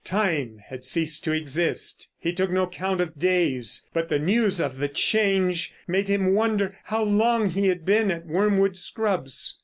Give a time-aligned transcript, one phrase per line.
[0.03, 4.79] Time had ceased to exist; he took no count of days, but the news of
[4.79, 9.59] the change made him wonder how long he had been at Wormwood Scrubbs.